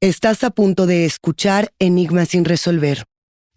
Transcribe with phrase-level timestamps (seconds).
[0.00, 2.98] Estás a punto de escuchar Enigma sin resolver.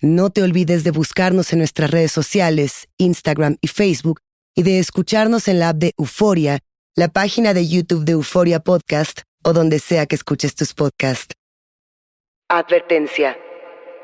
[0.02, 4.22] No te olvides de buscarnos en nuestras redes sociales, Instagram y Facebook,
[4.56, 6.58] y de escucharnos en la app de Euforia,
[6.96, 11.36] la página de YouTube de Euforia Podcast o donde sea que escuches tus podcasts.
[12.50, 13.38] Advertencia.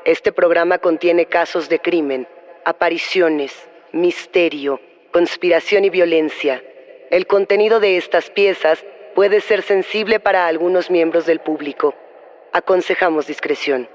[0.04, 2.28] Este programa contiene casos de crimen,
[2.64, 3.50] apariciones,
[3.92, 4.80] misterio,
[5.12, 6.62] conspiración y violencia.
[7.10, 8.84] El contenido de estas piezas
[9.16, 11.96] puede ser sensible para algunos miembros del público.
[12.52, 13.88] Aconsejamos discreción.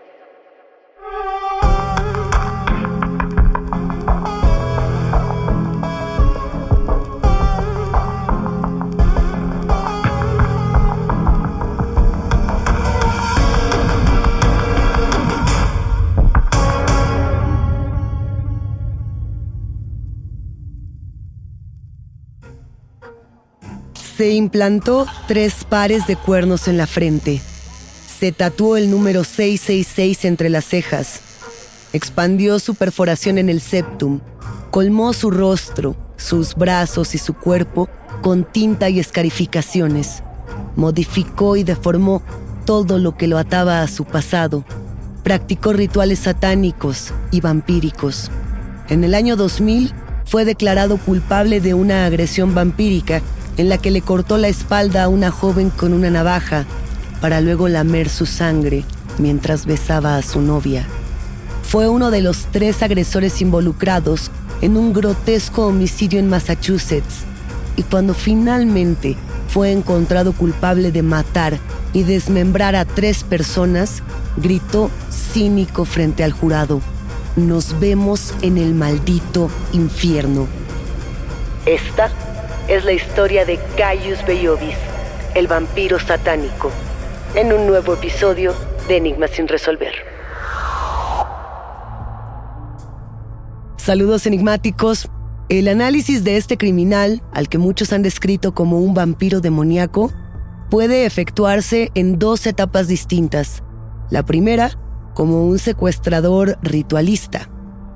[24.15, 27.41] Se implantó tres pares de cuernos en la frente
[28.23, 31.19] se tatuó el número 666 entre las cejas.
[31.91, 34.21] Expandió su perforación en el septum.
[34.71, 37.89] Colmó su rostro, sus brazos y su cuerpo
[38.21, 40.23] con tinta y escarificaciones.
[40.77, 42.21] Modificó y deformó
[42.63, 44.63] todo lo que lo ataba a su pasado.
[45.23, 48.31] Practicó rituales satánicos y vampíricos.
[48.87, 49.91] En el año 2000
[50.23, 53.21] fue declarado culpable de una agresión vampírica
[53.57, 56.65] en la que le cortó la espalda a una joven con una navaja
[57.23, 58.83] para luego lamer su sangre
[59.17, 60.85] mientras besaba a su novia.
[61.61, 64.29] Fue uno de los tres agresores involucrados
[64.59, 67.23] en un grotesco homicidio en Massachusetts
[67.77, 69.15] y cuando finalmente
[69.47, 71.59] fue encontrado culpable de matar
[71.93, 74.03] y desmembrar a tres personas,
[74.35, 76.81] gritó cínico frente al jurado,
[77.37, 80.45] nos vemos en el maldito infierno.
[81.65, 82.11] Esta
[82.67, 84.75] es la historia de Caius Beyovis,
[85.35, 86.69] el vampiro satánico
[87.35, 88.53] en un nuevo episodio
[88.87, 89.93] de Enigmas sin resolver.
[93.77, 95.09] Saludos enigmáticos.
[95.49, 100.11] El análisis de este criminal, al que muchos han descrito como un vampiro demoníaco,
[100.69, 103.63] puede efectuarse en dos etapas distintas.
[104.09, 104.71] La primera,
[105.15, 107.49] como un secuestrador ritualista,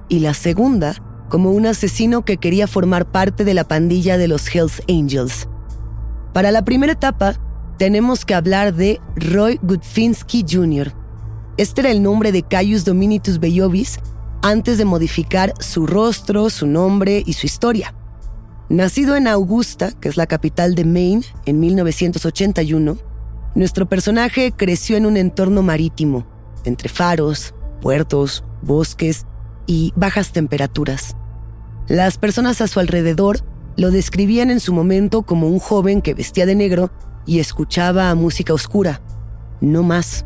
[0.10, 0.96] y la segunda,
[1.30, 5.48] como un asesino que quería formar parte de la pandilla de los Hells Angels.
[6.34, 7.36] Para la primera etapa,
[7.78, 10.94] tenemos que hablar de Roy Gudfinski Jr.
[11.58, 14.00] Este era el nombre de Caius Dominitus Bellovis
[14.42, 17.94] antes de modificar su rostro, su nombre y su historia.
[18.70, 22.98] Nacido en Augusta, que es la capital de Maine, en 1981,
[23.56, 26.28] nuestro personaje creció en un entorno marítimo,
[26.66, 29.26] entre faros, puertos, bosques
[29.66, 31.16] y bajas temperaturas.
[31.88, 33.40] Las personas a su alrededor
[33.78, 36.92] lo describían en su momento como un joven que vestía de negro
[37.28, 39.02] y escuchaba música oscura,
[39.62, 40.26] no más.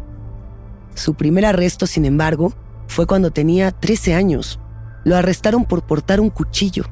[0.96, 2.54] Su primer arresto, sin embargo,
[2.88, 4.60] fue cuando tenía 13 años.
[5.04, 6.86] Lo arrestaron por portar un cuchillo.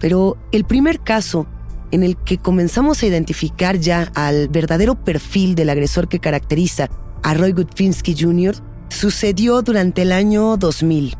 [0.00, 1.46] Pero el primer caso
[1.90, 6.88] en el que comenzamos a identificar ya al verdadero perfil del agresor que caracteriza
[7.22, 8.56] a Roy Gutfinsky Jr.
[8.88, 11.16] sucedió durante el año 2000.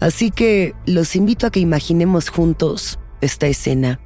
[0.00, 4.00] Así que los invito a que imaginemos juntos esta escena.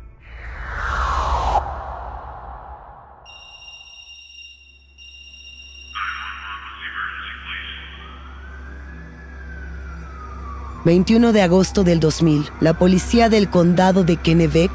[10.84, 14.70] 21 de agosto del 2000, la policía del condado de Kennebec,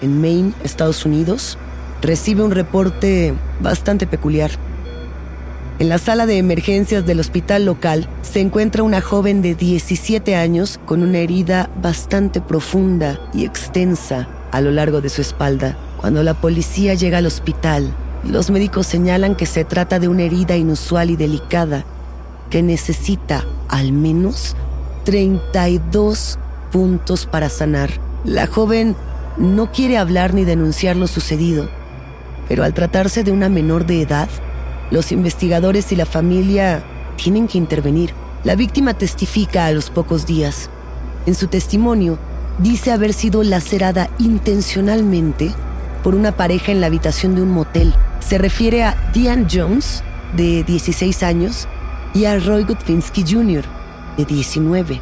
[0.00, 1.58] en Maine, Estados Unidos,
[2.00, 4.52] recibe un reporte bastante peculiar.
[5.80, 10.78] En la sala de emergencias del hospital local se encuentra una joven de 17 años
[10.86, 15.76] con una herida bastante profunda y extensa a lo largo de su espalda.
[16.00, 17.92] Cuando la policía llega al hospital,
[18.22, 21.84] los médicos señalan que se trata de una herida inusual y delicada
[22.48, 24.56] que necesita al menos
[25.08, 26.38] 32
[26.70, 27.88] puntos para sanar.
[28.26, 28.94] La joven
[29.38, 31.70] no quiere hablar ni denunciar lo sucedido,
[32.46, 34.28] pero al tratarse de una menor de edad,
[34.90, 36.84] los investigadores y la familia
[37.16, 38.12] tienen que intervenir.
[38.44, 40.68] La víctima testifica a los pocos días.
[41.24, 42.18] En su testimonio,
[42.58, 45.54] dice haber sido lacerada intencionalmente
[46.04, 47.94] por una pareja en la habitación de un motel.
[48.20, 50.04] Se refiere a Diane Jones,
[50.36, 51.66] de 16 años,
[52.12, 53.77] y a Roy Gutfinsky Jr.,
[54.18, 55.00] de 19.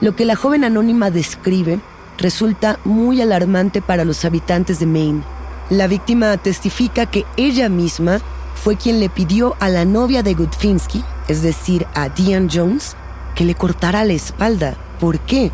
[0.00, 1.78] Lo que la joven anónima describe
[2.18, 5.22] resulta muy alarmante para los habitantes de Maine.
[5.70, 8.20] La víctima testifica que ella misma
[8.54, 12.96] fue quien le pidió a la novia de Gutfinsky, es decir, a Diane Jones,
[13.34, 14.74] que le cortara la espalda.
[15.00, 15.50] ¿Por qué?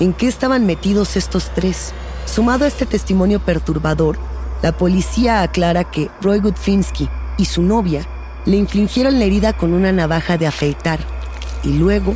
[0.00, 1.92] ¿En qué estaban metidos estos tres?
[2.24, 4.16] Sumado a este testimonio perturbador,
[4.62, 8.06] la policía aclara que Roy Gutfinsky y su novia
[8.46, 11.13] le infligieron la herida con una navaja de afeitar
[11.64, 12.14] y luego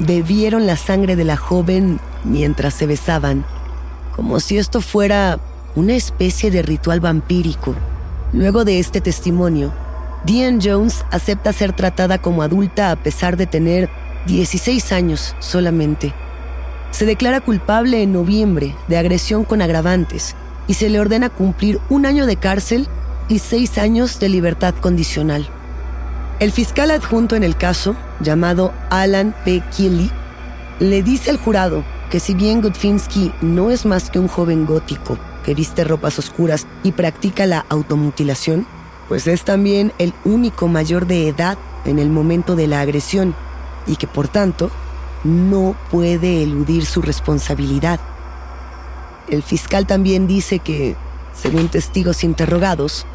[0.00, 3.44] bebieron la sangre de la joven mientras se besaban,
[4.14, 5.38] como si esto fuera
[5.74, 7.74] una especie de ritual vampírico.
[8.32, 9.72] Luego de este testimonio,
[10.24, 13.88] Diane Jones acepta ser tratada como adulta a pesar de tener
[14.26, 16.12] 16 años solamente.
[16.90, 20.34] Se declara culpable en noviembre de agresión con agravantes
[20.66, 22.88] y se le ordena cumplir un año de cárcel
[23.28, 25.48] y seis años de libertad condicional.
[26.40, 29.60] El fiscal adjunto en el caso, llamado Alan P.
[29.76, 30.08] Keeley,
[30.78, 35.18] le dice al jurado que si bien Gutfinsky no es más que un joven gótico
[35.44, 38.68] que viste ropas oscuras y practica la automutilación,
[39.08, 43.34] pues es también el único mayor de edad en el momento de la agresión
[43.88, 44.70] y que por tanto
[45.24, 47.98] no puede eludir su responsabilidad.
[49.28, 50.94] El fiscal también dice que,
[51.34, 53.06] según testigos interrogados,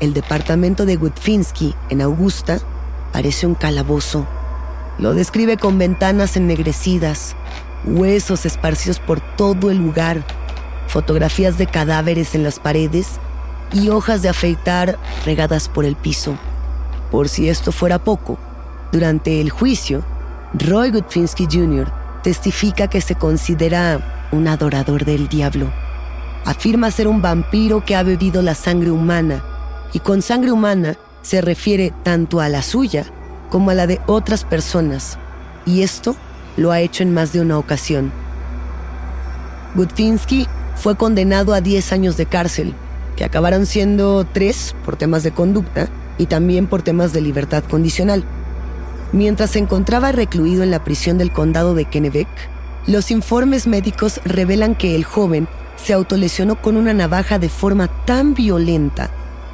[0.00, 2.58] el departamento de Gutfinsky en Augusta
[3.12, 4.26] parece un calabozo.
[4.98, 7.36] Lo describe con ventanas ennegrecidas,
[7.84, 10.24] huesos esparcidos por todo el lugar,
[10.88, 13.20] fotografías de cadáveres en las paredes
[13.72, 16.36] y hojas de afeitar regadas por el piso.
[17.10, 18.38] Por si esto fuera poco,
[18.92, 20.02] durante el juicio,
[20.54, 21.92] Roy Gutfinsky Jr.
[22.22, 25.70] testifica que se considera un adorador del diablo.
[26.44, 29.44] Afirma ser un vampiro que ha bebido la sangre humana
[29.92, 33.04] y con sangre humana se refiere tanto a la suya
[33.50, 35.18] como a la de otras personas,
[35.66, 36.16] y esto
[36.56, 38.12] lo ha hecho en más de una ocasión.
[39.74, 40.46] Gutfinsky
[40.76, 42.74] fue condenado a 10 años de cárcel,
[43.16, 48.24] que acabaron siendo 3 por temas de conducta y también por temas de libertad condicional.
[49.12, 52.28] Mientras se encontraba recluido en la prisión del condado de Kennebec,
[52.86, 58.34] los informes médicos revelan que el joven se autolesionó con una navaja de forma tan
[58.34, 59.10] violenta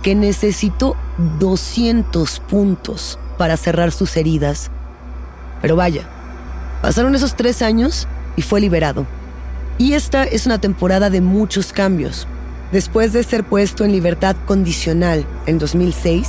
[0.06, 0.94] que necesitó
[1.41, 4.70] 200 puntos para cerrar sus heridas.
[5.61, 6.08] Pero vaya,
[6.81, 8.06] pasaron esos tres años
[8.37, 9.05] y fue liberado.
[9.79, 12.29] Y esta es una temporada de muchos cambios.
[12.70, 16.29] Después de ser puesto en libertad condicional en 2006,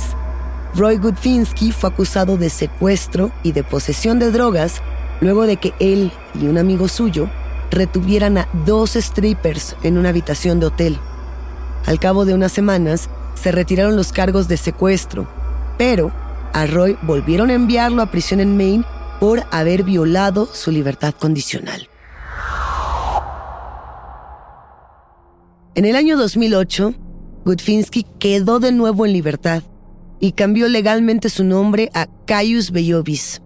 [0.74, 4.82] Roy Gudfinsky fue acusado de secuestro y de posesión de drogas
[5.20, 7.30] luego de que él y un amigo suyo
[7.70, 10.98] retuvieran a dos strippers en una habitación de hotel.
[11.86, 15.28] Al cabo de unas semanas, se retiraron los cargos de secuestro,
[15.78, 16.12] pero
[16.52, 18.84] a Roy volvieron a enviarlo a prisión en Maine
[19.20, 21.88] por haber violado su libertad condicional.
[25.74, 26.94] En el año 2008,
[27.44, 29.62] Gutfinsky quedó de nuevo en libertad
[30.18, 33.42] y cambió legalmente su nombre a Caius Bellovis.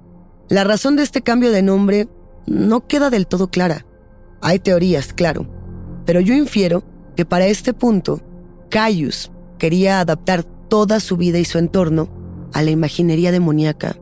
[0.49, 2.09] La razón de este cambio de nombre
[2.47, 3.85] no queda del todo clara.
[4.41, 5.47] Hay teorías, claro,
[6.07, 6.83] pero yo infiero
[7.17, 8.21] que para este punto,
[8.71, 9.32] Caius
[9.63, 12.09] quería adaptar toda su vida y su entorno
[12.53, 13.95] a la imaginería demoníaca.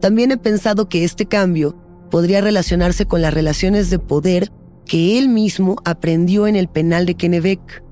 [0.00, 1.76] También he pensado que este cambio
[2.10, 4.50] podría relacionarse con las relaciones de poder
[4.86, 7.84] que él mismo aprendió en el penal de Kennebec.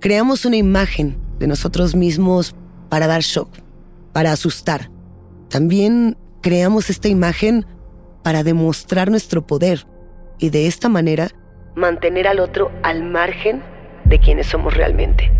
[0.00, 2.56] Creamos una imagen de nosotros mismos
[2.88, 3.48] para dar shock,
[4.12, 4.90] para asustar.
[5.48, 7.66] También creamos esta imagen
[8.24, 9.86] para demostrar nuestro poder
[10.40, 11.28] y de esta manera
[11.76, 13.62] mantener al otro al margen
[14.06, 15.30] de quienes somos realmente.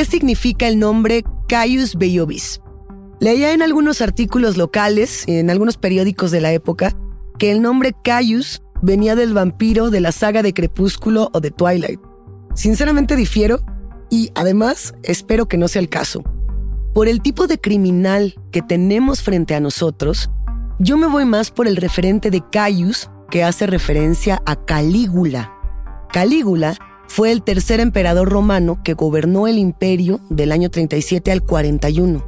[0.00, 2.62] ¿Qué significa el nombre Caius Bellovis?
[3.20, 6.96] Leía en algunos artículos locales, en algunos periódicos de la época,
[7.38, 12.00] que el nombre Caius venía del vampiro de la saga de Crepúsculo o de Twilight.
[12.54, 13.60] Sinceramente difiero
[14.08, 16.24] y además espero que no sea el caso.
[16.94, 20.30] Por el tipo de criminal que tenemos frente a nosotros,
[20.78, 25.52] yo me voy más por el referente de Caius que hace referencia a Calígula.
[26.10, 26.78] Calígula
[27.10, 32.24] fue el tercer emperador romano que gobernó el imperio del año 37 al 41.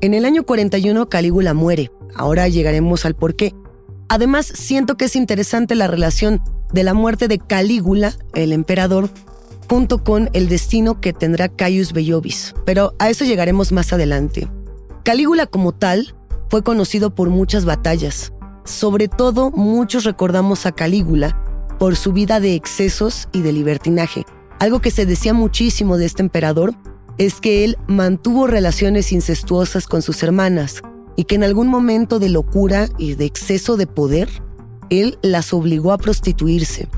[0.00, 1.92] En el año 41 Calígula muere.
[2.16, 3.54] Ahora llegaremos al por qué.
[4.08, 9.08] Además, siento que es interesante la relación de la muerte de Calígula, el emperador,
[9.70, 14.48] junto con el destino que tendrá Caius Bellovis, pero a eso llegaremos más adelante.
[15.04, 16.16] Calígula como tal
[16.48, 18.32] fue conocido por muchas batallas.
[18.64, 21.43] Sobre todo, muchos recordamos a Calígula
[21.84, 24.24] por su vida de excesos y de libertinaje.
[24.58, 26.72] Algo que se decía muchísimo de este emperador
[27.18, 30.80] es que él mantuvo relaciones incestuosas con sus hermanas
[31.14, 34.30] y que en algún momento de locura y de exceso de poder,
[34.88, 36.88] él las obligó a prostituirse.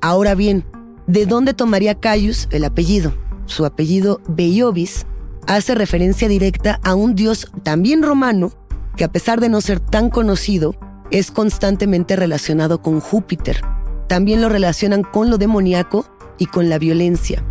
[0.00, 0.64] Ahora bien,
[1.06, 3.12] ¿de dónde tomaría Caius el apellido?
[3.44, 5.04] Su apellido Beiovis
[5.46, 8.54] hace referencia directa a un dios también romano
[8.96, 10.74] que a pesar de no ser tan conocido,
[11.10, 13.60] es constantemente relacionado con Júpiter,
[14.08, 16.06] también lo relacionan con lo demoníaco
[16.38, 17.44] y con la violencia.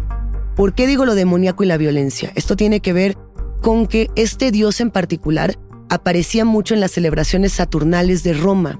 [0.55, 2.31] ¿Por qué digo lo demoníaco y la violencia?
[2.35, 3.17] Esto tiene que ver
[3.61, 5.57] con que este dios en particular
[5.89, 8.79] aparecía mucho en las celebraciones saturnales de Roma.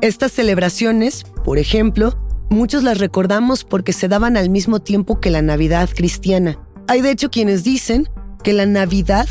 [0.00, 2.18] Estas celebraciones, por ejemplo,
[2.50, 6.58] muchos las recordamos porque se daban al mismo tiempo que la Navidad cristiana.
[6.86, 8.08] Hay de hecho quienes dicen
[8.42, 9.26] que la Navidad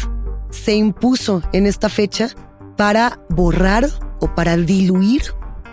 [0.49, 2.29] se impuso en esta fecha
[2.77, 3.89] para borrar
[4.19, 5.23] o para diluir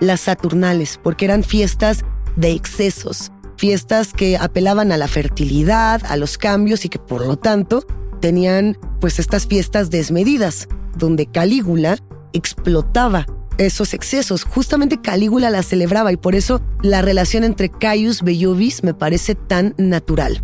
[0.01, 2.05] las Saturnales, porque eran fiestas
[2.37, 7.37] de excesos, fiestas que apelaban a la fertilidad, a los cambios y que por lo
[7.37, 7.87] tanto
[8.21, 11.99] tenían pues estas fiestas desmedidas, donde Calígula
[12.33, 13.27] explotaba
[13.59, 14.45] esos excesos.
[14.45, 19.75] Justamente Calígula las celebraba y por eso la relación entre Caius Bellovis me parece tan
[19.77, 20.43] natural.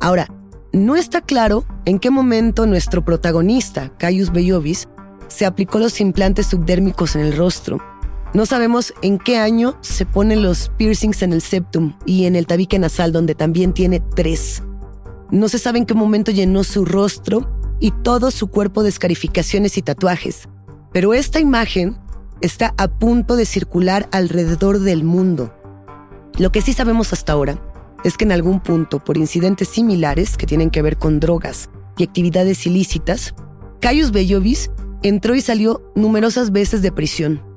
[0.00, 0.28] Ahora,
[0.72, 4.88] no está claro en qué momento nuestro protagonista, Caius Bellovis,
[5.28, 7.78] se aplicó los implantes subdérmicos en el rostro.
[8.34, 12.46] No sabemos en qué año se ponen los piercings en el septum y en el
[12.46, 14.62] tabique nasal, donde también tiene tres.
[15.30, 17.48] No se sabe en qué momento llenó su rostro
[17.80, 20.48] y todo su cuerpo de escarificaciones y tatuajes.
[20.92, 21.96] Pero esta imagen
[22.42, 25.54] está a punto de circular alrededor del mundo.
[26.38, 27.58] Lo que sí sabemos hasta ahora
[28.04, 32.04] es que en algún punto, por incidentes similares que tienen que ver con drogas y
[32.04, 33.34] actividades ilícitas,
[33.80, 34.70] Caius Bellovis
[35.02, 37.47] entró y salió numerosas veces de prisión.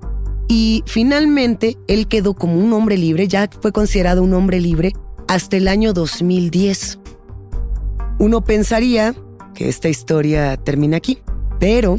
[0.53, 4.91] Y finalmente él quedó como un hombre libre, ya fue considerado un hombre libre
[5.29, 6.99] hasta el año 2010.
[8.19, 9.15] Uno pensaría
[9.55, 11.19] que esta historia termina aquí,
[11.57, 11.95] pero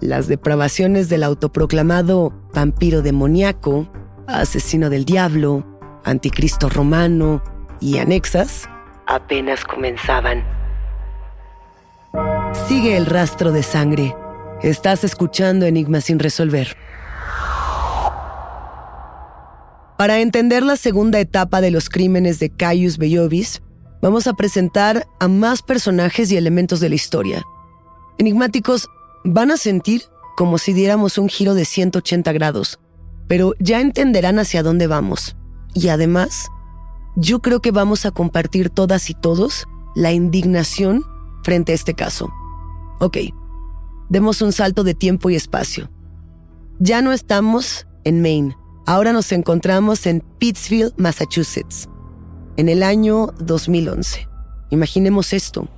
[0.00, 3.88] las depravaciones del autoproclamado vampiro demoníaco,
[4.26, 5.64] asesino del diablo,
[6.02, 7.40] anticristo romano,
[7.80, 8.68] y anexas
[9.06, 10.42] apenas comenzaban.
[12.66, 14.16] Sigue el rastro de sangre.
[14.60, 16.76] Estás escuchando Enigmas sin resolver.
[19.98, 23.62] Para entender la segunda etapa de los crímenes de Caius Bellovis,
[24.00, 27.44] vamos a presentar a más personajes y elementos de la historia.
[28.18, 28.88] Enigmáticos
[29.24, 30.02] van a sentir
[30.36, 32.80] como si diéramos un giro de 180 grados,
[33.28, 35.36] pero ya entenderán hacia dónde vamos.
[35.74, 36.48] Y además,
[37.16, 41.04] yo creo que vamos a compartir todas y todos la indignación
[41.42, 42.30] frente a este caso.
[43.00, 43.18] Ok,
[44.08, 45.90] demos un salto de tiempo y espacio.
[46.78, 51.88] Ya no estamos en Maine, ahora nos encontramos en Pittsfield, Massachusetts,
[52.56, 54.28] en el año 2011.
[54.70, 55.68] Imaginemos esto.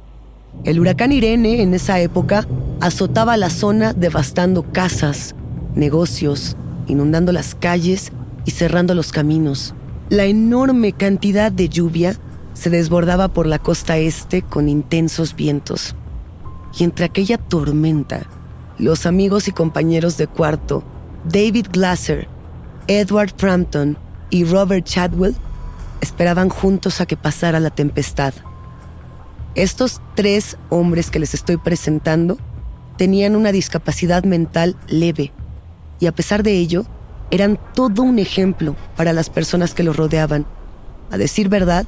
[0.64, 2.46] El huracán Irene en esa época
[2.80, 5.34] azotaba la zona devastando casas,
[5.74, 6.56] negocios,
[6.86, 8.12] inundando las calles
[8.44, 9.74] y cerrando los caminos.
[10.10, 12.16] La enorme cantidad de lluvia
[12.52, 15.96] se desbordaba por la costa este con intensos vientos.
[16.78, 18.26] Y entre aquella tormenta,
[18.78, 20.84] los amigos y compañeros de cuarto,
[21.24, 22.28] David Glasser,
[22.86, 23.96] Edward Frampton
[24.30, 25.34] y Robert Chadwell,
[26.00, 28.34] esperaban juntos a que pasara la tempestad.
[29.54, 32.36] Estos tres hombres que les estoy presentando
[32.96, 35.32] tenían una discapacidad mental leve
[36.00, 36.84] y a pesar de ello
[37.30, 40.46] eran todo un ejemplo para las personas que los rodeaban.
[41.10, 41.86] A decir verdad,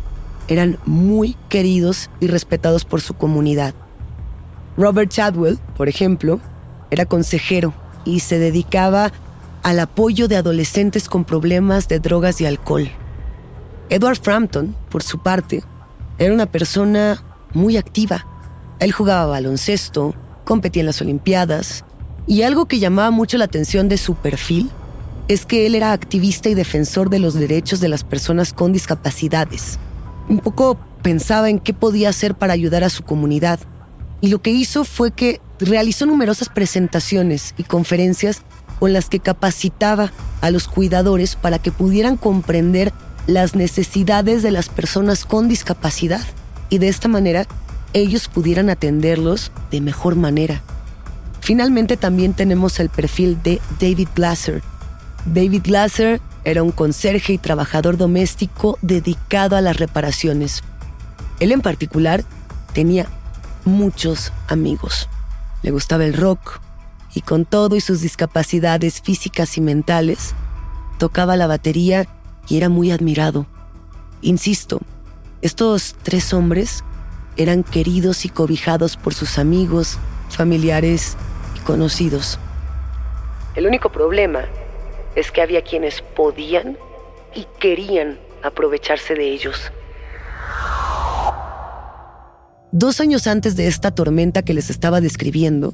[0.48, 3.74] eran muy queridos y respetados por su comunidad.
[4.76, 6.40] Robert Chadwell, por ejemplo,
[6.90, 7.74] era consejero
[8.04, 9.12] y se dedicaba
[9.66, 12.88] al apoyo de adolescentes con problemas de drogas y alcohol.
[13.88, 15.64] Edward Frampton, por su parte,
[16.18, 18.24] era una persona muy activa.
[18.78, 21.84] Él jugaba baloncesto, competía en las Olimpiadas,
[22.28, 24.70] y algo que llamaba mucho la atención de su perfil
[25.26, 29.80] es que él era activista y defensor de los derechos de las personas con discapacidades.
[30.28, 33.58] Un poco pensaba en qué podía hacer para ayudar a su comunidad.
[34.20, 38.42] Y lo que hizo fue que realizó numerosas presentaciones y conferencias
[38.78, 42.92] con las que capacitaba a los cuidadores para que pudieran comprender
[43.26, 46.24] las necesidades de las personas con discapacidad
[46.68, 47.46] y de esta manera
[47.92, 50.62] ellos pudieran atenderlos de mejor manera.
[51.40, 54.62] Finalmente también tenemos el perfil de David Glasser,
[55.26, 60.62] David Glasser era un conserje y trabajador doméstico dedicado a las reparaciones.
[61.40, 62.22] Él en particular
[62.72, 63.06] tenía
[63.64, 65.08] muchos amigos.
[65.62, 66.60] Le gustaba el rock
[67.16, 70.34] y con todo y sus discapacidades físicas y mentales,
[70.98, 72.06] tocaba la batería
[72.46, 73.46] y era muy admirado.
[74.20, 74.82] Insisto,
[75.40, 76.84] estos tres hombres
[77.38, 81.16] eran queridos y cobijados por sus amigos, familiares
[81.56, 82.38] y conocidos.
[83.54, 84.44] El único problema
[85.14, 86.76] es que había quienes podían
[87.34, 89.72] y querían aprovecharse de ellos.
[92.72, 95.72] Dos años antes de esta tormenta que les estaba describiendo,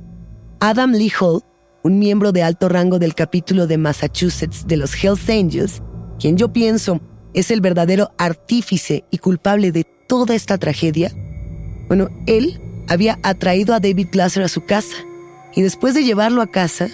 [0.64, 1.42] Adam Lee Hall,
[1.82, 5.82] un miembro de alto rango del capítulo de Massachusetts de los Hells Angels,
[6.20, 7.00] quien yo pienso
[7.34, 11.10] es el verdadero artífice y culpable de toda esta tragedia,
[11.88, 14.94] Bueno, él había atraído a David Glasser a su casa
[15.52, 16.86] y después de llevarlo a casa,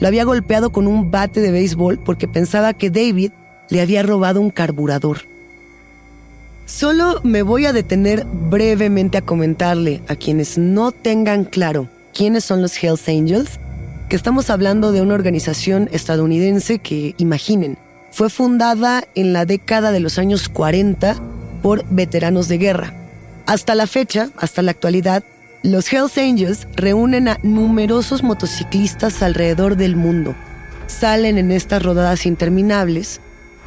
[0.00, 3.32] lo había golpeado con un bate de béisbol porque pensaba que David
[3.70, 5.20] le había robado un carburador.
[6.66, 12.62] Solo me voy a detener brevemente a comentarle a quienes no tengan claro quiénes son
[12.62, 13.58] los Hells Angels,
[14.08, 17.76] que estamos hablando de una organización estadounidense que, imaginen,
[18.10, 21.16] fue fundada en la década de los años 40
[21.62, 22.94] por veteranos de guerra.
[23.46, 25.24] Hasta la fecha, hasta la actualidad,
[25.62, 30.34] los Hells Angels reúnen a numerosos motociclistas alrededor del mundo.
[30.86, 33.20] Salen en estas rodadas interminables,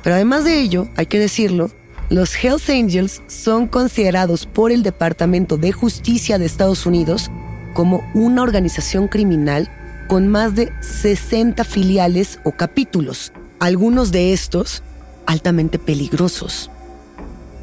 [0.03, 1.71] pero además de ello, hay que decirlo,
[2.09, 7.29] los Hells Angels son considerados por el Departamento de Justicia de Estados Unidos
[7.77, 9.69] como una organización criminal
[10.07, 14.81] con más de 60 filiales o capítulos, algunos de estos
[15.27, 16.71] altamente peligrosos.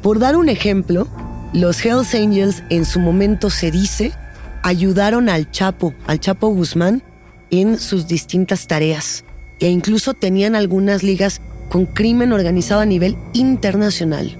[0.01, 1.09] Por dar un ejemplo,
[1.51, 4.13] los Hells Angels en su momento se dice
[4.63, 7.03] ayudaron al Chapo, al Chapo Guzmán,
[7.51, 9.25] en sus distintas tareas
[9.59, 14.37] e incluso tenían algunas ligas con crimen organizado a nivel internacional.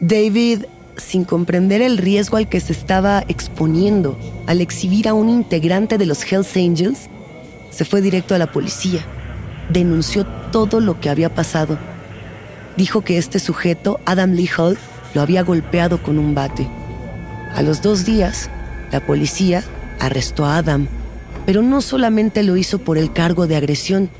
[0.00, 0.66] David,
[0.96, 6.06] sin comprender el riesgo al que se estaba exponiendo al exhibir a un integrante de
[6.06, 7.08] los Hells Angels,
[7.70, 9.00] se fue directo a la policía.
[9.70, 11.78] Denunció todo lo que había pasado.
[12.76, 14.78] Dijo que este sujeto, Adam Lee Hall,
[15.14, 16.68] lo había golpeado con un bate.
[17.54, 18.50] A los dos días,
[18.90, 19.62] la policía
[20.00, 20.88] arrestó a Adam,
[21.46, 24.10] pero no solamente lo hizo por el cargo de agresión,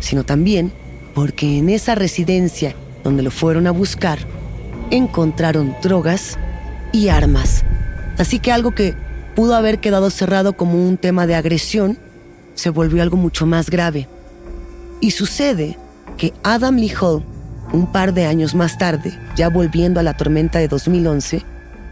[0.00, 0.72] sino también
[1.14, 4.18] porque en esa residencia donde lo fueron a buscar,
[4.90, 6.38] encontraron drogas
[6.92, 7.64] y armas.
[8.18, 8.94] Así que algo que
[9.34, 11.98] pudo haber quedado cerrado como un tema de agresión
[12.54, 14.08] se volvió algo mucho más grave.
[15.00, 15.78] Y sucede
[16.16, 17.22] que Adam Lee Hall,
[17.72, 21.44] un par de años más tarde, ya volviendo a la tormenta de 2011,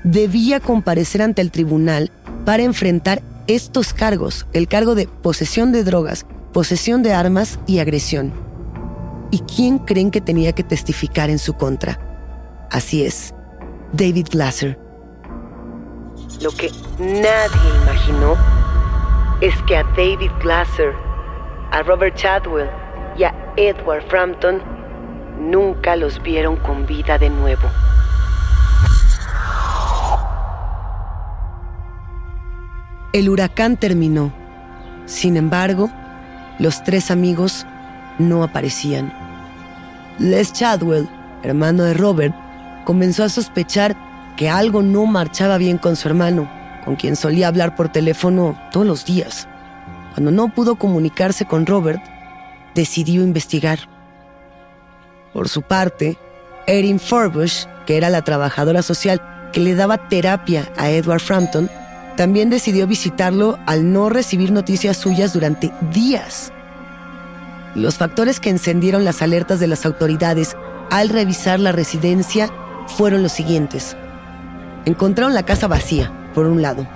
[0.02, 2.10] debía comparecer ante el tribunal
[2.44, 8.32] para enfrentar estos cargos, el cargo de posesión de drogas, posesión de armas y agresión.
[9.30, 12.05] ¿Y quién creen que tenía que testificar en su contra?
[12.70, 13.34] Así es,
[13.92, 14.78] David Glasser.
[16.40, 18.36] Lo que nadie imaginó
[19.40, 20.92] es que a David Glasser,
[21.70, 22.68] a Robert Chadwell
[23.16, 24.60] y a Edward Frampton
[25.38, 27.68] nunca los vieron con vida de nuevo.
[33.12, 34.32] El huracán terminó.
[35.06, 35.90] Sin embargo,
[36.58, 37.66] los tres amigos
[38.18, 39.12] no aparecían.
[40.18, 41.08] Les Chadwell,
[41.42, 42.34] hermano de Robert,
[42.86, 43.96] comenzó a sospechar
[44.36, 46.48] que algo no marchaba bien con su hermano,
[46.84, 49.48] con quien solía hablar por teléfono todos los días.
[50.14, 52.00] Cuando no pudo comunicarse con Robert,
[52.76, 53.80] decidió investigar.
[55.32, 56.16] Por su parte,
[56.68, 59.20] Erin Forbush, que era la trabajadora social
[59.52, 61.68] que le daba terapia a Edward Frampton,
[62.16, 66.52] también decidió visitarlo al no recibir noticias suyas durante días.
[67.74, 70.56] Los factores que encendieron las alertas de las autoridades
[70.90, 72.48] al revisar la residencia
[72.86, 73.96] fueron los siguientes.
[74.84, 76.86] Encontraron la casa vacía, por un lado.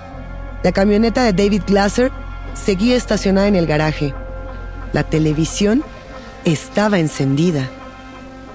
[0.62, 2.12] La camioneta de David Glasser
[2.54, 4.14] seguía estacionada en el garaje.
[4.92, 5.82] La televisión
[6.44, 7.68] estaba encendida.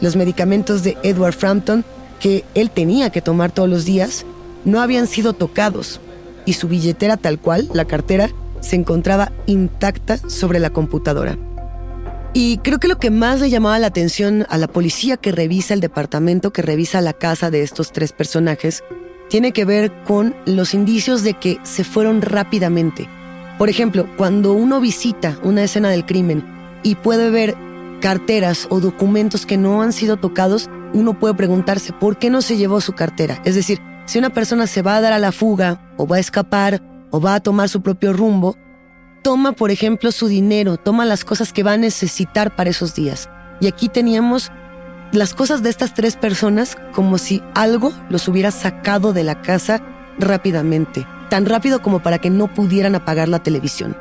[0.02, 1.84] Los medicamentos de Edward Frampton,
[2.20, 4.26] que él tenía que tomar todos los días,
[4.64, 6.00] no habían sido tocados
[6.46, 8.30] y su billetera tal cual, la cartera,
[8.62, 11.38] se encontraba intacta sobre la computadora.
[12.38, 15.74] Y creo que lo que más le llamaba la atención a la policía que revisa
[15.74, 18.84] el departamento, que revisa la casa de estos tres personajes,
[19.30, 23.08] tiene que ver con los indicios de que se fueron rápidamente.
[23.58, 26.44] Por ejemplo, cuando uno visita una escena del crimen
[26.84, 27.56] y puede ver
[28.02, 32.58] carteras o documentos que no han sido tocados, uno puede preguntarse por qué no se
[32.58, 33.42] llevó su cartera.
[33.46, 36.20] Es decir, si una persona se va a dar a la fuga o va a
[36.20, 38.58] escapar o va a tomar su propio rumbo,
[39.26, 43.28] toma, por ejemplo, su dinero, toma las cosas que va a necesitar para esos días.
[43.60, 44.52] Y aquí teníamos
[45.12, 49.82] las cosas de estas tres personas como si algo los hubiera sacado de la casa
[50.20, 53.98] rápidamente, tan rápido como para que no pudieran apagar la televisión.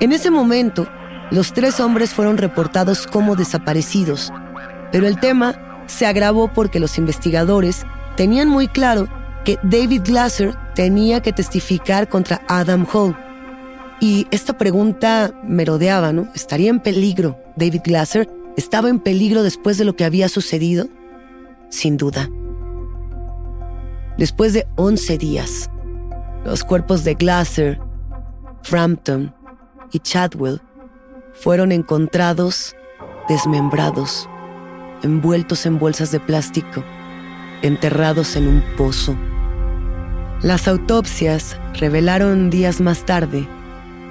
[0.00, 0.86] En ese momento,
[1.30, 4.30] los tres hombres fueron reportados como desaparecidos,
[4.92, 5.54] pero el tema
[5.86, 7.86] se agravó porque los investigadores
[8.18, 9.08] tenían muy claro
[9.46, 13.16] que David Glasser tenía que testificar contra Adam Hall,
[14.00, 16.28] y esta pregunta merodeaba, ¿no?
[16.34, 18.28] ¿Estaría en peligro David Glasser?
[18.56, 20.88] ¿Estaba en peligro después de lo que había sucedido?
[21.68, 22.28] Sin duda.
[24.16, 25.70] Después de 11 días,
[26.44, 27.78] los cuerpos de Glasser,
[28.62, 29.34] Frampton
[29.92, 30.60] y Chadwell
[31.34, 32.74] fueron encontrados
[33.28, 34.28] desmembrados,
[35.02, 36.82] envueltos en bolsas de plástico,
[37.62, 39.14] enterrados en un pozo.
[40.42, 43.46] Las autopsias revelaron días más tarde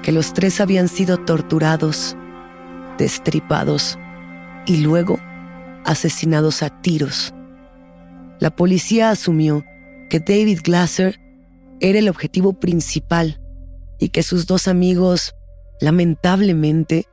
[0.04, 2.16] que los tres habían sido torturados,
[2.98, 3.98] destripados
[4.66, 5.20] y luego
[5.86, 7.34] asesinados a tiros.
[8.40, 9.64] La policía asumió
[10.10, 11.20] que David Glasser
[11.80, 13.42] era el objetivo principal
[14.00, 15.36] y que sus dos amigos,
[15.82, 17.06] lamentablemente,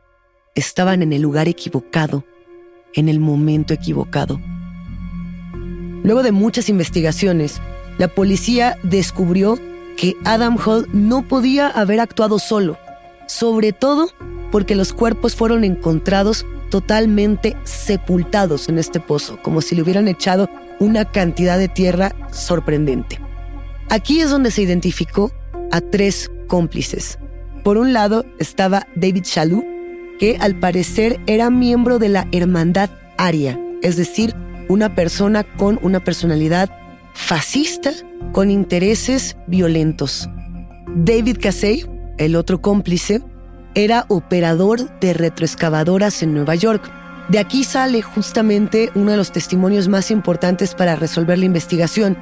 [0.55, 2.25] estaban en el lugar equivocado,
[2.94, 4.40] en el momento equivocado.
[6.03, 7.61] Luego de muchas investigaciones,
[7.99, 9.59] la policía descubrió
[9.97, 12.77] que Adam Hall no podía haber actuado solo,
[13.27, 14.09] sobre todo
[14.53, 20.49] porque los cuerpos fueron encontrados totalmente sepultados en este pozo, como si le hubieran echado
[20.79, 23.21] una cantidad de tierra sorprendente.
[23.89, 25.33] Aquí es donde se identificó
[25.71, 27.19] a tres cómplices.
[27.65, 29.65] Por un lado estaba David Shalou,
[30.19, 34.35] que al parecer era miembro de la Hermandad Aria, es decir,
[34.69, 36.71] una persona con una personalidad
[37.17, 37.91] fascista
[38.33, 40.29] con intereses violentos.
[40.95, 41.85] David Casey,
[42.19, 43.23] el otro cómplice,
[43.75, 46.93] era operador de retroexcavadoras en Nueva York.
[47.29, 52.17] De aquí sale justamente uno de los testimonios más importantes para resolver la investigación,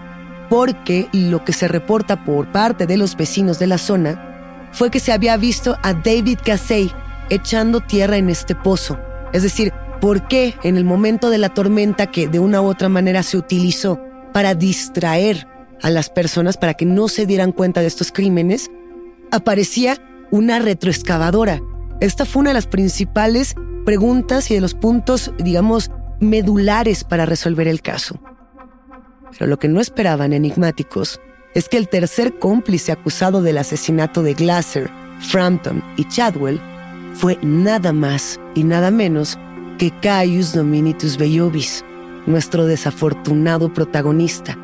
[0.49, 5.01] porque lo que se reporta por parte de los vecinos de la zona fue que
[5.01, 6.91] se había visto a David Casey
[7.31, 8.99] echando tierra en este pozo.
[9.33, 12.89] Es decir, ¿por qué en el momento de la tormenta que de una u otra
[12.89, 14.01] manera se utilizó
[14.35, 15.47] para distraer
[15.81, 18.69] a las personas para que no se dieran cuenta de estos crímenes,
[19.31, 19.97] aparecía
[20.33, 21.63] una retroexcavadora.
[22.01, 23.55] Esta fue una de las principales
[23.87, 28.19] preguntas y de los puntos, digamos, medulares para resolver el caso.
[29.39, 31.21] Pero lo que no esperaban enigmáticos
[31.55, 36.61] es que el tercer cómplice acusado del asesinato de Glasser, Frampton y Chadwell
[37.13, 39.39] fue nada más y nada menos
[39.79, 41.85] que Caius Dominitus Bellovis,
[42.27, 44.59] nuestro desafortunado protagonista,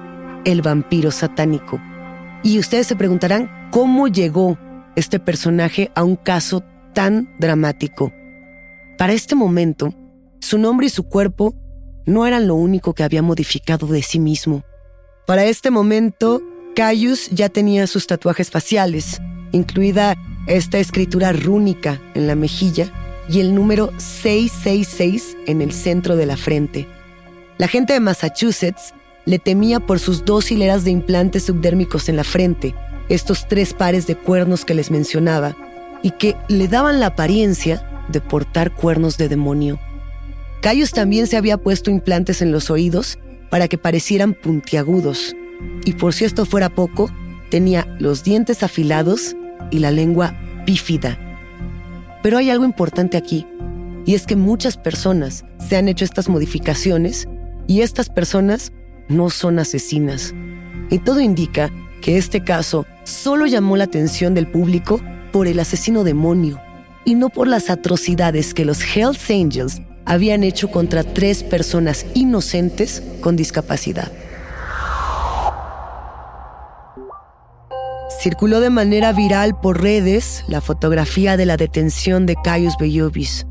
[0.44, 1.81] el vampiro satánico.
[2.42, 4.59] Y ustedes se preguntarán cómo llegó
[4.96, 6.62] este personaje a un caso
[6.94, 8.12] tan dramático.
[8.99, 9.94] Para este momento,
[10.40, 11.55] su nombre y su cuerpo
[12.07, 14.62] no eran lo único que había modificado de sí mismo.
[15.27, 16.42] Para este momento,
[16.75, 19.20] Caius ya tenía sus tatuajes faciales,
[19.53, 22.90] incluida esta escritura rúnica en la mejilla
[23.29, 26.88] y el número 666 en el centro de la frente.
[27.61, 28.94] La gente de Massachusetts
[29.27, 32.75] le temía por sus dos hileras de implantes subdérmicos en la frente,
[33.11, 35.55] estos tres pares de cuernos que les mencionaba,
[36.03, 39.79] y que le daban la apariencia de portar cuernos de demonio.
[40.62, 43.18] Cayos también se había puesto implantes en los oídos
[43.51, 45.37] para que parecieran puntiagudos,
[45.85, 47.11] y por si esto fuera poco,
[47.51, 49.37] tenía los dientes afilados
[49.70, 51.18] y la lengua bífida.
[52.23, 53.46] Pero hay algo importante aquí,
[54.07, 57.29] y es que muchas personas se han hecho estas modificaciones
[57.70, 58.72] y estas personas
[59.09, 60.35] no son asesinas.
[60.90, 61.70] Y todo indica
[62.02, 66.61] que este caso solo llamó la atención del público por el asesino demonio
[67.04, 73.04] y no por las atrocidades que los Hells Angels habían hecho contra tres personas inocentes
[73.20, 74.11] con discapacidad.
[78.20, 83.46] Circuló de manera viral por redes la fotografía de la detención de Caius Bellovis.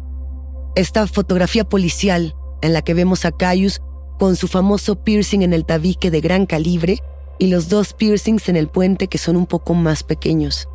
[0.76, 3.82] Esta fotografía policial en la que vemos a Caius
[4.20, 7.00] con su famoso piercing en el tabique de gran calibre
[7.40, 10.68] y los dos piercings en el puente que son un poco más pequeños.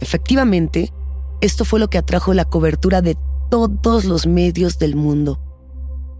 [0.00, 0.92] Efectivamente,
[1.40, 3.16] esto fue lo que atrajo la cobertura de
[3.48, 5.38] todos los medios del mundo.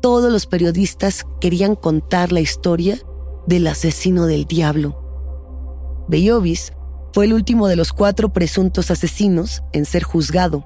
[0.01, 2.99] Todos los periodistas querían contar la historia
[3.47, 6.05] del asesino del diablo.
[6.09, 6.73] Bellovis
[7.13, 10.65] fue el último de los cuatro presuntos asesinos en ser juzgado.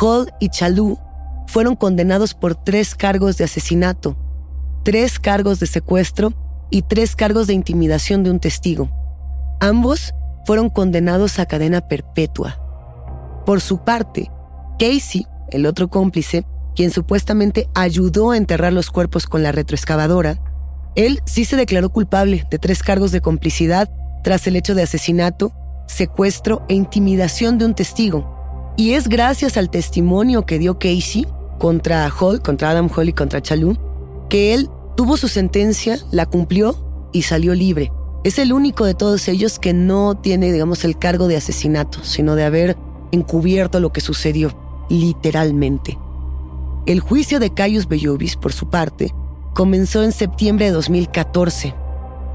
[0.00, 0.98] Hall y Chalou
[1.46, 4.16] fueron condenados por tres cargos de asesinato,
[4.86, 6.32] tres cargos de secuestro
[6.70, 8.88] y tres cargos de intimidación de un testigo.
[9.58, 12.60] Ambos fueron condenados a cadena perpetua.
[13.44, 14.30] Por su parte,
[14.78, 16.46] Casey, el otro cómplice,
[16.76, 20.38] quien supuestamente ayudó a enterrar los cuerpos con la retroexcavadora,
[20.94, 23.90] él sí se declaró culpable de tres cargos de complicidad
[24.22, 25.52] tras el hecho de asesinato,
[25.88, 28.72] secuestro e intimidación de un testigo.
[28.76, 31.26] Y es gracias al testimonio que dio Casey
[31.58, 33.76] contra Hall, contra Adam Hall y contra Chalou,
[34.28, 36.74] que él Tuvo su sentencia, la cumplió
[37.12, 37.92] y salió libre.
[38.24, 42.34] Es el único de todos ellos que no tiene, digamos, el cargo de asesinato, sino
[42.34, 42.76] de haber
[43.12, 44.56] encubierto lo que sucedió,
[44.88, 45.98] literalmente.
[46.86, 49.12] El juicio de Caius Bellovis, por su parte,
[49.52, 51.74] comenzó en septiembre de 2014.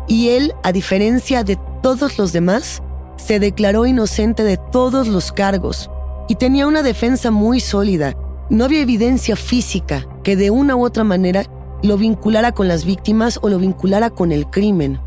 [0.08, 2.84] Y él, a diferencia de todos los demás,
[3.18, 5.90] se declaró inocente de todos los cargos
[6.28, 8.16] y tenía una defensa muy sólida.
[8.52, 11.46] No había evidencia física que de una u otra manera
[11.84, 15.00] lo vinculara con las víctimas o lo vinculara con el crimen.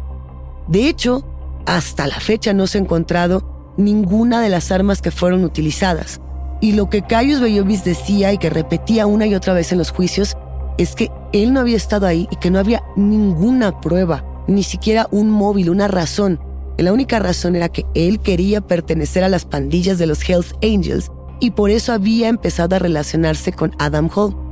[0.68, 1.24] De hecho,
[1.66, 6.20] hasta la fecha no se ha encontrado ninguna de las armas que fueron utilizadas.
[6.60, 9.90] Y lo que Caius Bellovis decía y que repetía una y otra vez en los
[9.90, 10.34] juicios
[10.78, 15.08] es que él no había estado ahí y que no había ninguna prueba, ni siquiera
[15.10, 16.40] un móvil, una razón.
[16.78, 21.10] la única razón era que él quería pertenecer a las pandillas de los Hells Angels
[21.38, 24.43] y por eso había empezado a relacionarse con Adam Hall.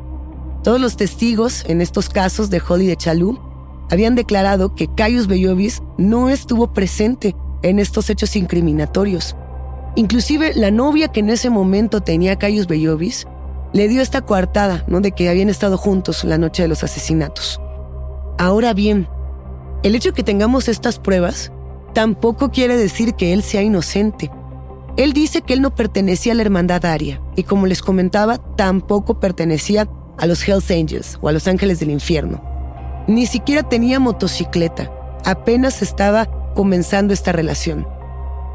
[0.62, 3.38] Todos los testigos en estos casos de Hall y de Chalú
[3.90, 9.34] habían declarado que Caius Bellovis no estuvo presente en estos hechos incriminatorios.
[9.96, 13.26] Inclusive la novia que en ese momento tenía Caius Bellovis
[13.72, 15.00] le dio esta coartada, ¿no?
[15.00, 17.60] De que habían estado juntos la noche de los asesinatos.
[18.38, 19.08] Ahora bien,
[19.82, 21.50] el hecho de que tengamos estas pruebas
[21.92, 24.30] tampoco quiere decir que él sea inocente.
[24.96, 29.18] Él dice que él no pertenecía a la hermandad aria y como les comentaba, tampoco
[29.18, 32.42] pertenecía a los Hells Angels o a los ángeles del infierno.
[33.06, 34.90] Ni siquiera tenía motocicleta,
[35.24, 37.86] apenas estaba comenzando esta relación.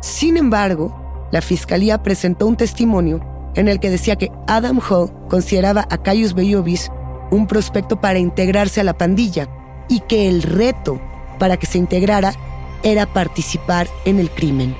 [0.01, 3.21] Sin embargo, la fiscalía presentó un testimonio
[3.55, 6.91] en el que decía que Adam Hall consideraba a Caius Bellovis
[7.31, 9.49] un prospecto para integrarse a la pandilla
[9.89, 11.01] y que el reto
[11.39, 12.33] para que se integrara
[12.83, 14.75] era participar en el crimen.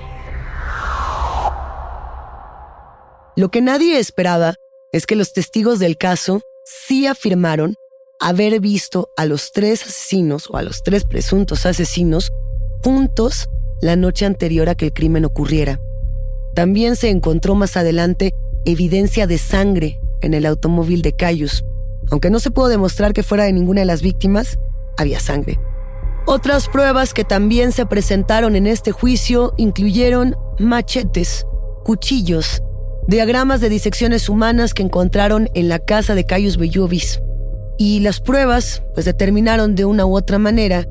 [3.36, 4.56] Lo que nadie esperaba
[4.92, 7.76] es que los testigos del caso sí afirmaron
[8.20, 12.30] haber visto a los tres asesinos o a los tres presuntos asesinos
[12.84, 13.48] juntos
[13.82, 15.80] la noche anterior a que el crimen ocurriera.
[16.56, 18.34] También se encontró más adelante
[18.66, 21.64] evidencia de sangre en el automóvil de Cayus.
[22.10, 24.58] Aunque no se pudo demostrar que fuera de ninguna de las víctimas,
[24.98, 25.60] había sangre.
[26.26, 31.46] Otras pruebas que también se presentaron en este juicio incluyeron machetes,
[31.84, 32.62] cuchillos,
[33.08, 37.22] diagramas de disecciones humanas que encontraron en la casa de Cayus Bellovis.
[37.78, 40.88] Y las pruebas pues determinaron de una u otra manera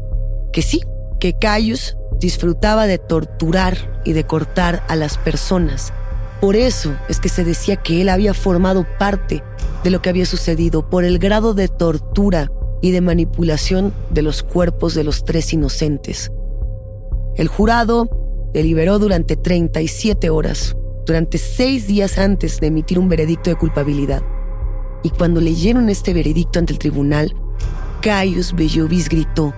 [0.52, 0.82] que sí,
[1.20, 5.92] que Cayus disfrutaba de torturar y de cortar a las personas
[6.40, 9.42] por eso es que se decía que él había formado parte
[9.82, 12.50] de lo que había sucedido por el grado de tortura
[12.82, 16.30] y de manipulación de los cuerpos de los tres inocentes.
[17.36, 18.08] El jurado
[18.52, 20.76] deliberó durante 37 horas,
[21.06, 24.22] durante seis días antes de emitir un veredicto de culpabilidad.
[25.02, 27.34] Y cuando leyeron este veredicto ante el tribunal,
[28.02, 29.54] Caius Bellovis gritó,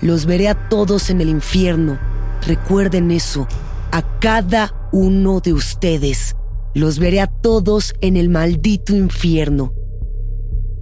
[0.00, 1.98] los veré a todos en el infierno.
[2.46, 3.46] Recuerden eso,
[3.92, 6.34] a cada uno de ustedes.
[6.74, 9.72] Los veré a todos en el maldito infierno.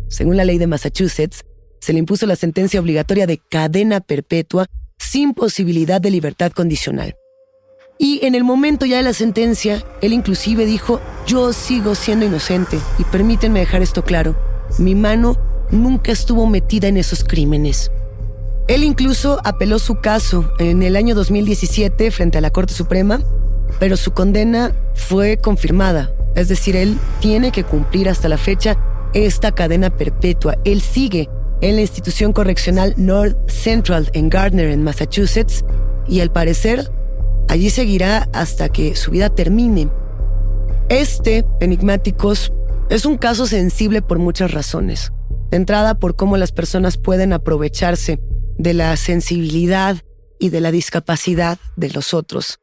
[0.09, 1.43] Según la ley de Massachusetts,
[1.81, 4.67] se le impuso la sentencia obligatoria de cadena perpetua
[4.99, 7.15] sin posibilidad de libertad condicional.
[7.99, 12.79] Y en el momento ya de la sentencia, él inclusive dijo, yo sigo siendo inocente
[12.99, 14.37] y permítanme dejar esto claro,
[14.79, 15.37] mi mano
[15.71, 17.91] nunca estuvo metida en esos crímenes.
[18.67, 23.21] Él incluso apeló su caso en el año 2017 frente a la Corte Suprema
[23.79, 26.13] pero su condena fue confirmada.
[26.35, 28.77] Es decir, él tiene que cumplir hasta la fecha
[29.13, 30.57] esta cadena perpetua.
[30.65, 31.29] Él sigue
[31.61, 35.65] en la institución correccional North Central en Gardner, en Massachusetts,
[36.09, 36.91] y al parecer
[37.55, 39.89] allí seguirá hasta que su vida termine.
[40.89, 42.53] Este, enigmáticos,
[42.91, 45.13] es un caso sensible por muchas razones.
[45.51, 48.19] De entrada, por cómo las personas pueden aprovecharse
[48.59, 49.99] de la sensibilidad
[50.41, 52.59] y de la discapacidad de los otros.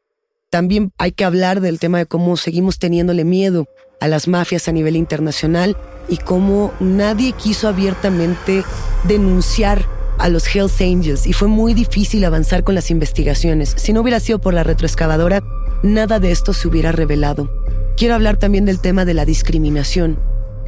[0.50, 3.68] También hay que hablar del tema de cómo seguimos teniéndole miedo
[4.02, 5.78] a las mafias a nivel internacional
[6.10, 8.66] y cómo nadie quiso abiertamente
[9.08, 9.86] denunciar
[10.22, 13.74] a los Hells Angels y fue muy difícil avanzar con las investigaciones.
[13.76, 15.44] Si no hubiera sido por la retroexcavadora,
[15.84, 17.50] nada de esto se hubiera revelado.
[17.98, 20.18] Quiero hablar también del tema de la discriminación.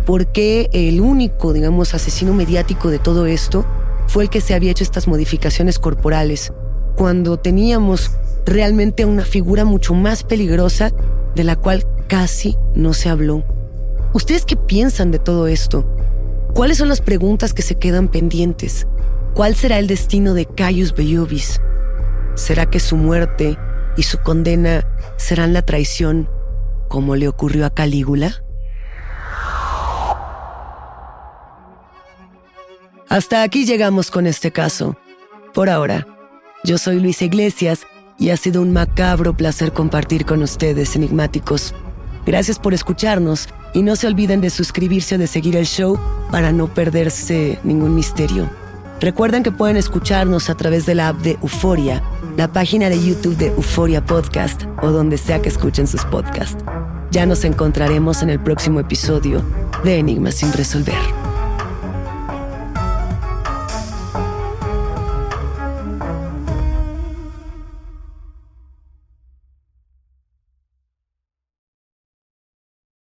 [0.05, 3.65] porque el único, digamos, asesino mediático de todo esto
[4.07, 6.51] fue el que se había hecho estas modificaciones corporales?
[6.95, 8.11] Cuando teníamos
[8.45, 10.91] realmente una figura mucho más peligrosa
[11.35, 13.43] de la cual casi no se habló.
[14.13, 15.85] ¿Ustedes qué piensan de todo esto?
[16.53, 18.85] ¿Cuáles son las preguntas que se quedan pendientes?
[19.33, 21.59] ¿Cuál será el destino de Caius Bellovis?
[22.35, 23.57] ¿Será que su muerte
[23.97, 24.85] y su condena
[25.17, 26.29] serán la traición
[26.87, 28.43] como le ocurrió a Calígula?
[33.09, 34.97] Hasta aquí llegamos con este caso.
[35.51, 36.05] Por ahora,
[36.63, 37.87] yo soy Luis Iglesias
[38.19, 41.73] y ha sido un macabro placer compartir con ustedes, enigmáticos.
[42.27, 46.51] Gracias por escucharnos y no se olviden de suscribirse o de seguir el show para
[46.51, 48.62] no perderse ningún misterio.
[48.99, 52.01] Recuerden que pueden escucharnos a través de la app de Euforia,
[52.37, 56.63] la página de YouTube de Euforia Podcast o donde sea que escuchen sus podcasts.
[57.11, 59.43] Ya nos encontraremos en el próximo episodio
[59.83, 61.32] de Enigmas sin resolver.